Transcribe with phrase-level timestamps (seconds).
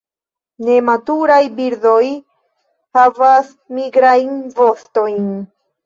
[0.69, 2.01] Nematuraj birdoj
[2.99, 5.35] havas nigrajn vostojn.